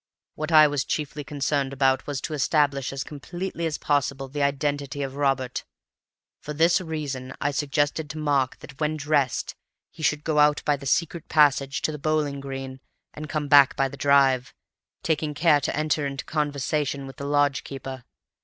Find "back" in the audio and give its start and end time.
13.47-13.75